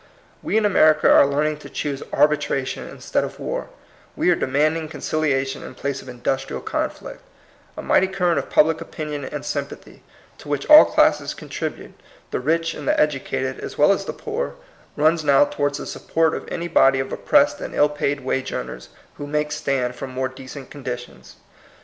We 0.41 0.57
in 0.57 0.65
America 0.65 1.07
are 1.11 1.27
learning 1.27 1.57
to 1.57 1.69
choose 1.69 2.01
arbitration 2.11 2.87
instead 2.89 3.23
of 3.23 3.39
war; 3.39 3.69
we 4.15 4.31
are 4.31 4.35
de 4.35 4.47
manding 4.47 4.87
conciliation 4.89 5.61
in 5.61 5.75
place 5.75 6.01
of 6.01 6.09
industrial 6.09 6.63
conflict 6.63 7.21
A 7.77 7.83
mighty 7.83 8.07
current 8.07 8.39
of 8.39 8.49
public 8.49 8.81
opin 8.81 9.09
ion 9.11 9.25
and 9.25 9.45
sympathy, 9.45 10.01
to 10.39 10.49
which 10.49 10.67
all 10.71 10.85
classes 10.85 11.35
contribute, 11.35 11.93
the 12.31 12.39
rich 12.39 12.73
and 12.73 12.87
the 12.87 12.99
educated 12.99 13.59
as 13.59 13.77
well 13.77 13.91
as 13.91 14.05
the 14.05 14.11
poor, 14.13 14.55
runs 14.97 15.23
now 15.23 15.45
towards 15.45 15.77
the 15.77 15.85
support 15.85 16.33
of 16.33 16.47
any 16.51 16.67
body 16.67 16.99
of 16.99 17.13
oppressed 17.13 17.61
and 17.61 17.75
ill 17.75 17.87
paid 17.87 18.21
wage^amers 18.21 18.87
who 19.19 19.27
make 19.27 19.51
stand 19.51 19.93
for 19.93 20.07
more 20.07 20.27
decent 20.29 20.71
conditions. 20.71 21.35